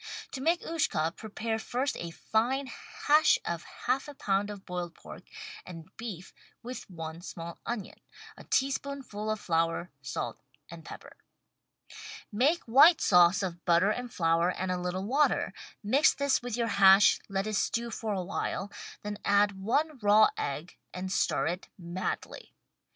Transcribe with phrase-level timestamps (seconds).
[0.31, 2.65] To make "Ushka" prepare first a fine
[3.05, 5.21] hash of half a pound of boiled pork
[5.63, 7.99] and beef with one small onion,
[8.35, 10.41] a tablespoonful of flour, salt
[10.71, 11.17] and pepper.
[12.31, 15.53] Make white sauce of butter and flour and a little water,
[15.83, 18.71] mix this with your hash, let it stew for a while,
[19.03, 22.55] then add one raw egg and stir it madly.